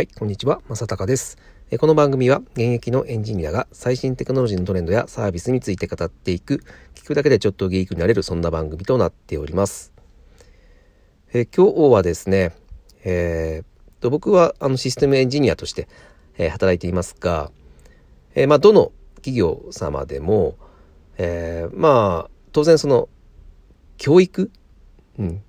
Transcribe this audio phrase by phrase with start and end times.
[0.00, 1.36] はい、こんにちは、まさたかです。
[1.78, 6.64] この番組は現役のエンジニアが最新テクノロジーのトレンドやサービスについて語っていく、
[6.94, 9.92] 聞くだけでちょっとギークになれるそんな番組となっております。
[11.34, 12.54] え今日はですね、
[13.04, 15.86] えーと僕はあのシステムエンジニアとして、
[16.38, 17.50] え働いていますが、
[18.34, 20.56] えーまあどの企業様でも、
[21.18, 23.10] えーまあ当然その
[23.98, 24.50] 教育、
[25.18, 25.42] うん、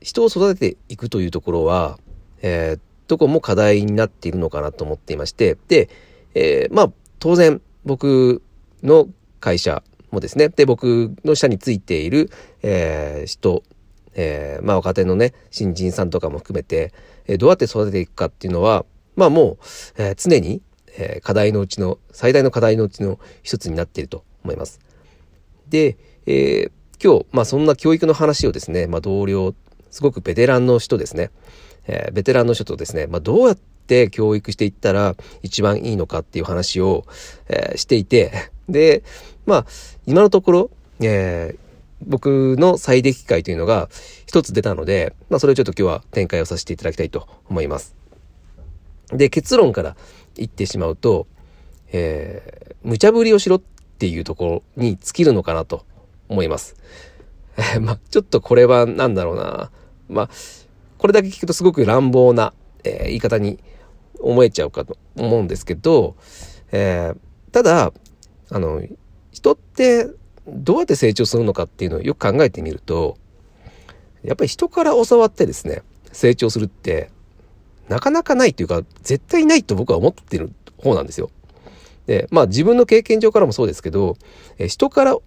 [0.00, 2.00] 人を育てていくというところは、
[2.42, 5.88] えーどこも課題になっているのかなと思っていまして、で、
[6.34, 8.42] えーまあ、当然、僕
[8.82, 9.08] の
[9.40, 12.30] 会社もですね、で、僕の下についている、
[12.62, 13.62] えー人、
[14.14, 16.92] えーまあ、若手のね、新人さんとかも含めて、
[17.26, 19.56] えーどうやって育てていくかっていうのは、まあ、もう、
[19.98, 20.62] えー常に、
[20.98, 24.80] えー課題のうちの、最大の課題のうちの一つになっていると思います。
[25.68, 26.70] で、えー
[27.02, 29.54] 今日、まあそんな教育の話をですね、まあ同僚、
[29.90, 31.30] すごくベテランの人ですね、
[31.86, 37.04] えーベテランの人とですね、まあどうやって教育していったら一番いいのかっていう話を、
[37.48, 38.32] えーしていて、
[38.68, 39.02] で、
[39.46, 39.66] まあ
[40.06, 40.70] 今のところ、
[41.00, 41.66] えー
[42.06, 43.88] 僕の最適解というのが
[44.26, 47.96] 一つ出たので、まあそれをちょっと今日は展開をさせていただきたいと思います。
[49.08, 49.96] で、結論から
[50.34, 51.26] 言ってしまうと、
[51.92, 53.60] えー無茶ぶりをしろっ
[53.98, 55.84] ていうところに尽きるのかなと
[56.28, 56.76] 思います。
[57.56, 59.70] えーまあ、ちょっとこれはなんだろうな。
[60.08, 60.30] まあ、
[60.98, 62.52] これだけ聞くとすごく乱暴な、
[62.84, 63.58] えー言い方に
[64.18, 66.16] 思えちゃうかと思うんですけど、
[66.72, 67.16] えー
[67.52, 67.92] ただ、
[68.50, 68.82] あの、
[69.32, 70.08] 人って
[70.46, 73.16] どうやって成長するのかっていうのをよく考えてみると、
[74.22, 77.10] やっぱり人から教わってですね、成長するって、
[77.88, 81.30] なかなかないというか、絶対ないと僕は思ってる方なんですよ。
[82.06, 84.16] で、まあ自分の経験上からもそうですけど、
[84.58, 85.24] え人から教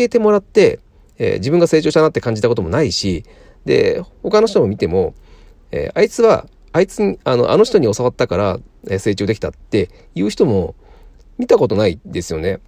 [0.00, 0.80] えてもらって、
[1.18, 3.24] えー自分が成長したなって感じたこともないし、
[3.64, 5.14] で、他の人も見ても、
[5.70, 10.74] えーあいつは、あいつに、あの、あの人に教わったから、え成長できたっていう人も
[11.38, 12.60] 見たことないですよね。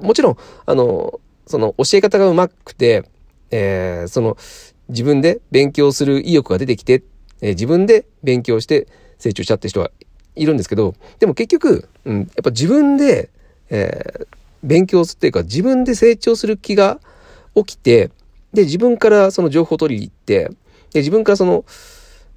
[0.00, 3.04] もちろん、あの、その教え方がうまくて、
[3.50, 4.36] えーその
[4.90, 7.02] 自分で勉強する意欲が出てきて、
[7.40, 8.88] えー自分で勉強して
[9.18, 9.90] 成長したって人は
[10.36, 13.30] いるんですけど、でも結局、うん、やっぱ自分で、
[13.70, 14.26] えー
[14.64, 16.98] 勉強するっていうか自分で成長する気が
[17.54, 18.10] 起きて、
[18.54, 20.48] で、自分からその情報を取りに行って、
[20.92, 21.64] で、自分からその、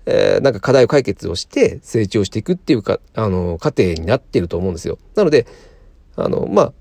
[0.06, 4.98] えーなんか課題を解決をして成長していくっていうか、あの、過程になってると思うんですよ。
[5.16, 5.46] なので、
[6.16, 6.74] あの、まあ、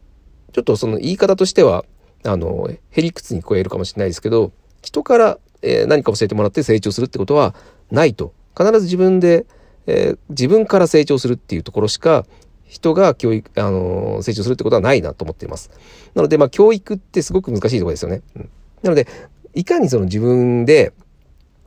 [0.53, 1.85] ちょっとその言い方としては、
[2.25, 4.53] あの、へりくつに聞こえるかもしれないですけど、
[4.83, 7.55] 人から、えー何か教えてもらって成長するってことは
[7.91, 8.33] ないと。
[8.57, 9.47] 必ず自分で、
[9.87, 12.25] えー自分から成長するっていうところしか、
[12.65, 15.71] 人が教育、あの成長するってことはないなと思っています。
[16.15, 18.23] なので、まあ、教育ってすごく難しいところですよね。
[18.37, 18.51] うん
[18.83, 19.07] なので、
[19.55, 20.93] いかにその自分で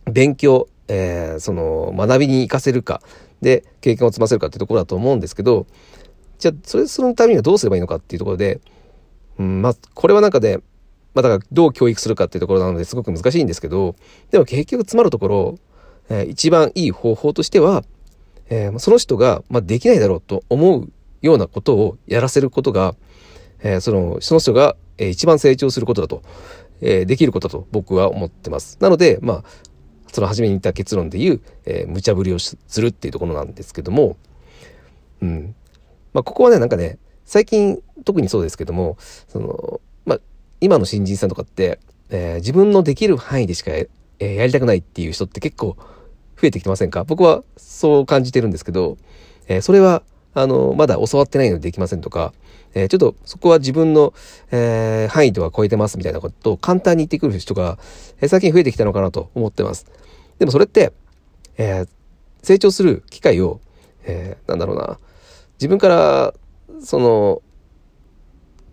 [0.06, 3.02] 勉強、えーその学びに活かせるか、
[3.42, 5.68] で、経験を積ませるかっていうところだと思うんですけど、
[6.38, 8.60] じゃあ、それ、そのためにはどうすればいいのかっていうところで、
[9.38, 10.60] うん、まあ、これはなんかで、
[11.14, 13.96] まあ、だからどう教育するかっていうところなのですごく難しいんですけど、
[14.32, 15.60] でも結局詰まるところ、
[16.10, 17.84] えー一番いい方法としては、
[18.50, 22.96] えーその人が、まあ、できないだろうと思うようなことをやらせることが、
[23.62, 26.22] えーその、その人が、えー一番成長することだと、
[26.82, 28.78] えできることと僕は思ってます。
[28.80, 29.44] なので、まあ、
[30.12, 34.18] その初めに言った結論で言う、えー無茶ぶりをするっていうところなんですけども、
[35.22, 35.56] うん。
[36.14, 38.98] まあ、ここはね、なんかね、最近特にそうですけども、
[39.28, 40.20] その、まあ、
[40.62, 41.80] 今の新人さんとかって、
[42.10, 43.86] えー自分のできる範囲でしかや,、
[44.20, 45.78] えやりたくないっていう人って結構
[46.42, 47.04] 増えてきてませんか？
[47.04, 48.98] 僕はそう感じてるんですけど、
[49.48, 50.02] えーそれは、
[50.34, 52.34] あの、まだ教わってないのでできませんとか、
[52.76, 54.14] えーちょっとそこは自分の、
[54.52, 57.78] えー範囲では超えてますみたいなことを簡単に言ってくる人が、
[58.22, 59.86] えー最近増えてきたのかなと思ってます。
[60.38, 60.94] でもそれって、
[61.58, 61.86] え
[62.44, 63.60] 成長する機会を、
[64.04, 65.00] えなんだろうな、
[65.60, 66.34] 自分から、
[66.82, 67.42] その、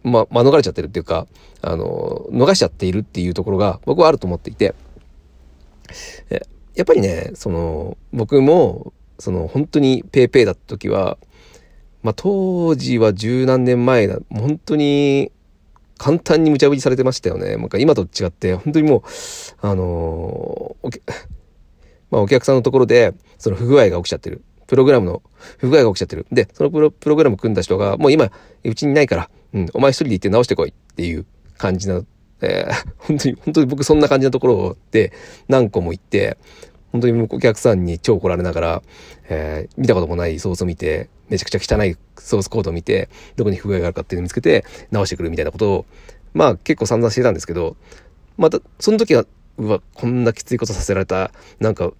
[0.04, 1.26] ま、免れちゃってるっていうか、
[1.62, 4.74] あの、逃しちゃっているっていうところが僕はあると思っていて、
[6.30, 6.42] え
[6.76, 11.18] やっぱりね、その、僕も、その、本当にペーペーだった時は、
[12.02, 15.32] まあ、当時は十何年前だ、本当に、
[15.98, 17.56] 簡単に無茶ぶりされてましたよね。
[17.56, 19.02] なんか今と違って、本当にもう、
[19.60, 19.84] あの
[20.82, 21.00] おけ
[22.10, 24.42] まあ、お客さんのところで、その不具合が起きちゃってる。
[24.66, 25.22] プログラムの
[25.58, 26.26] 不具合が起きちゃってる。
[26.30, 28.30] で、そのプロプログラム組んだ人が、もう今、
[28.64, 31.24] うちにないから、うん、お前一人で行って直してこいっていう
[31.56, 32.02] 感じな、
[32.42, 35.12] えー本当に、本当に僕そんな感じのところで
[35.48, 36.36] 何個も行って、
[36.96, 38.82] 本当にお客さんに超怒られながら、
[39.28, 45.86] えー見たこともないソースを見て、めちゃくちゃ汚いソースコードを見て、どこに不具合があるかっていうのを見つけて、直してくるみたいなことを、
[46.34, 47.76] まあ結構散々してたんですけど、
[48.36, 49.26] また、その時は、
[49.58, 51.92] うわ、こんなきついことさせられた、なんか、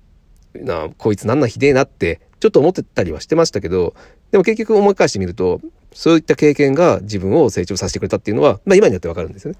[0.54, 3.94] なこいつなんなひでえなってちょっと思ってたりはしてましたけど、
[4.31, 5.60] でも結局思い返してみると、
[5.93, 9.58] そういった経験が自分を成長させてくれたっていうのは、まあ今になってわかるんですよね。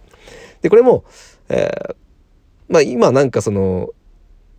[0.63, 1.05] で、これも、
[1.49, 1.95] えー、
[2.69, 3.91] まあ今なんかその、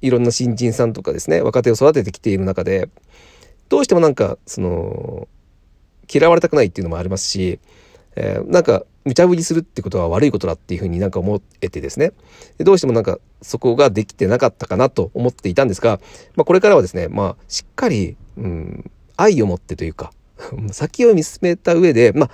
[0.02, 2.90] いろんな新人さんとかですね、若手を育ててきている中で、
[3.70, 5.28] どうしてもなんか、その、
[6.12, 7.60] 嫌われたくないっていうのもありますし、
[8.16, 12.12] えー、なんか、無茶ぶりするってことは悪いことだっていうふうになんか思えてですね。
[12.60, 16.02] どうしてもなんかそこができてなかったかなと思っていたんですが、
[16.36, 20.12] まあこれからはですね、まあしっかり、うん、愛を持ってというか、
[20.74, 22.32] 先を見つめた上で、まあ、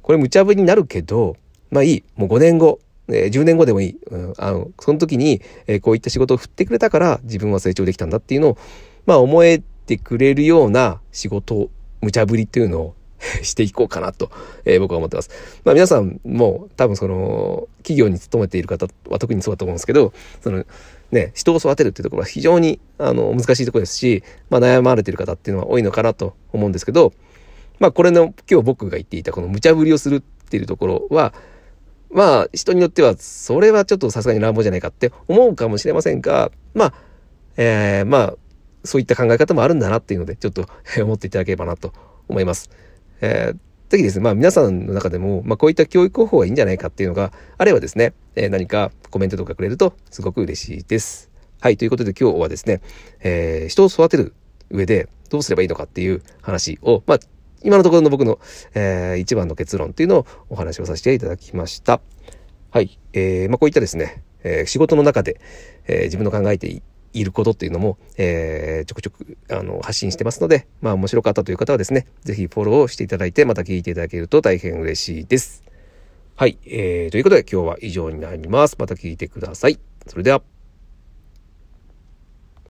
[0.00, 1.36] これ無茶ぶりになるけど、
[1.70, 2.04] まあいい。
[2.16, 2.80] もう5年後、
[3.10, 3.98] えー、10年後でもいい。
[4.10, 8.58] うん、あの、その時に、えー、こういった仕事を振ってくれたから自分は成長できたんだっていうのを、
[9.06, 11.70] まあ思えてくれるような仕事、
[12.00, 12.94] 無茶ぶりっていうのを
[13.42, 14.30] していこうかなと、
[14.64, 15.30] えー、僕は思ってます。
[15.64, 20.12] まあ皆さんも多分その企業に勤めている方は特にそうだと思うんですけど、
[20.42, 20.64] その
[21.10, 27.12] ね、人を育てるっていうところは非常にあの難しいところですし、まあ悩まれている方っていうのは多いのかなと思うんですけど、
[27.78, 31.32] まあこれの今日僕が言っていたこの無茶ぶりをするっていうところは、
[32.10, 36.94] まあ人によってはそれはちょっとさすがに乱暴じゃないかって思うかもしれませんが、まあ、
[37.56, 38.34] えー、まあ
[38.84, 40.66] そういった考え方もあるんだなっていうのでちょっと
[41.02, 41.92] 思っていただければなと
[42.28, 42.70] 思います。
[43.20, 43.56] えー、
[43.90, 51.30] ぜひですね、まあ皆さんの中でも、まあこういった教育方法がいいんじゃないかっていうのがあればですね、えー、何かコメントとかくれるとすごく嬉しいです。
[51.60, 52.80] はい、ということで今日はですね、
[53.20, 54.34] えー、人を育てる
[54.70, 57.18] 上でどうすればいいのかっていう話を、まあ
[57.62, 58.38] 今のところの僕の、
[58.74, 62.00] えー、一番の結論っていうのをお話をさせていただきました。
[62.70, 65.40] はい、えー、まあこういったですね、えー、仕事の中で、
[65.86, 66.82] えー、自分の考えて
[67.12, 75.64] いることっていうのも、えー、ちょくちょくあの発信してますので、まあ面白かったという方はですね、是非フォローしていただいて、また聞いていただけると大変嬉しいです。
[76.36, 78.76] はい、えー、ということで今日は以上になります。
[78.78, 79.78] また聞いてください。
[80.06, 80.57] それでは。